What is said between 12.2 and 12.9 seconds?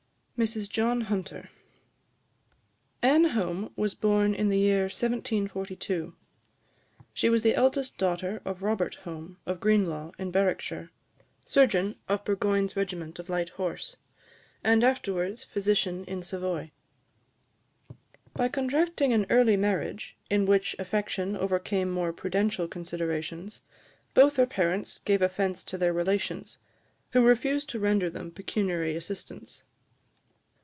Burgoyne's